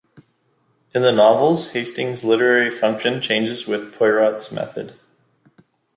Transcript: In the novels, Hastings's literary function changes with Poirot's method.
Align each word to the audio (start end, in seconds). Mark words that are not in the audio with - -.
In 0.95 1.03
the 1.03 1.11
novels, 1.11 1.73
Hastings's 1.73 2.23
literary 2.25 2.71
function 2.71 3.21
changes 3.21 3.67
with 3.67 3.93
Poirot's 3.93 4.51
method. 4.51 4.95